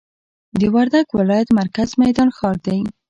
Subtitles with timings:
[0.59, 2.79] د وردګ ولایت مرکز میدان ښار دی